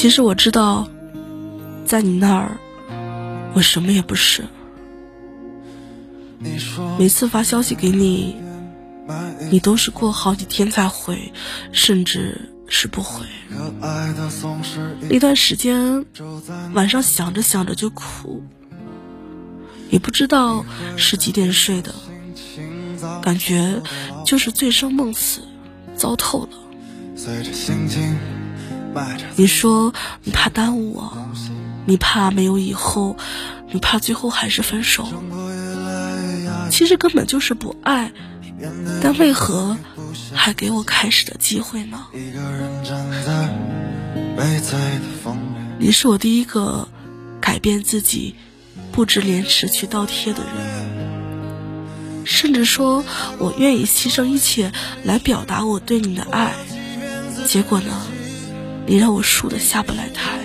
[0.00, 0.88] 其实我知道，
[1.84, 2.56] 在你那儿，
[3.52, 4.42] 我什么也不是。
[6.98, 8.34] 每次发消息给你，
[9.50, 11.30] 你都是过好几天才回，
[11.70, 13.26] 甚至是不回。
[15.10, 16.06] 那段时间，
[16.72, 18.42] 晚上想着想着就哭，
[19.90, 20.64] 也不知道
[20.96, 21.94] 是几点睡的，
[23.20, 23.82] 感觉
[24.24, 25.42] 就是醉生梦死，
[25.94, 26.56] 糟透了。
[29.36, 29.92] 你说
[30.24, 31.12] 你怕耽误我，
[31.86, 33.16] 你怕没有以后，
[33.72, 35.08] 你怕最后还是分手。
[36.70, 38.12] 其实根本就是不爱，
[39.02, 39.76] 但为何
[40.32, 42.06] 还给我开始的机会呢？
[45.78, 46.88] 你是我第一个
[47.40, 48.34] 改变自己、
[48.92, 53.04] 不知廉耻去倒贴的人，甚至说
[53.38, 54.72] 我愿意牺牲一切
[55.04, 56.54] 来表达我对你的爱。
[57.46, 57.90] 结果呢，
[58.90, 60.40] 你让我输的下不来台，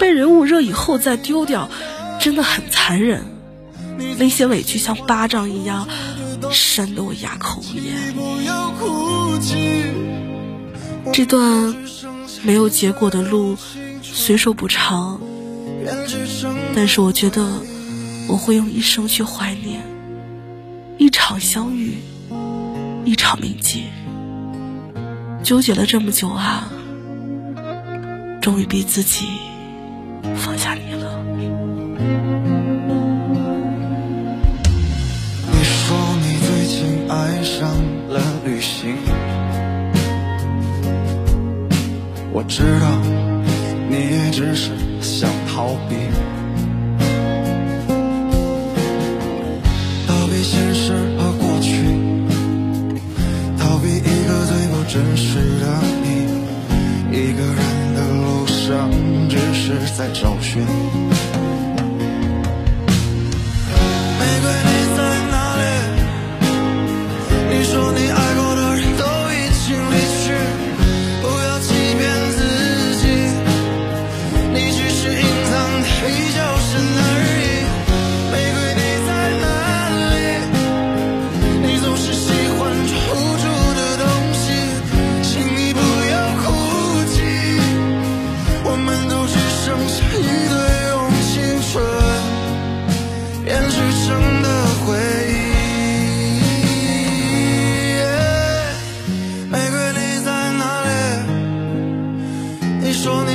[0.00, 1.68] 被人捂热以后再丢掉，
[2.18, 3.26] 真的很残忍。
[4.16, 5.86] 那些委屈像巴掌一样，
[6.50, 7.94] 扇得我哑口无言。
[11.12, 11.76] 这段
[12.42, 13.58] 没有结果的路，
[14.02, 15.20] 虽说不长，
[16.74, 17.46] 但是我觉得
[18.28, 19.82] 我会用一生去怀念
[20.96, 21.98] 一场相遇，
[23.04, 23.82] 一场铭记。
[25.44, 26.72] 纠结了这么久啊，
[28.40, 29.26] 终于逼自己
[30.34, 31.22] 放下你了。
[35.52, 37.68] 你说你最近爱上
[38.08, 38.96] 了旅行，
[42.32, 42.98] 我知道
[43.90, 44.70] 你也只是
[45.02, 45.96] 想逃避，
[54.94, 56.08] 真实的你。
[57.10, 58.88] 一个人的路上，
[59.28, 60.64] 只是在找寻。
[103.04, 103.33] 说你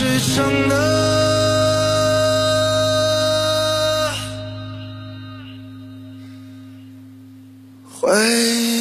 [0.00, 0.74] 编织成的
[7.84, 8.79] 回忆。